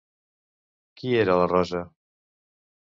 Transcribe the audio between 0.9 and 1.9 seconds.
Qui era la Rosa?